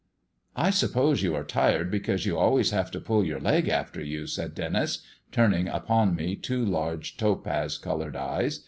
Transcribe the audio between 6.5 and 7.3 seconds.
large